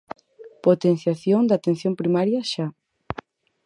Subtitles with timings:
[0.65, 2.65] Potenciación da Atención Primaria, xa.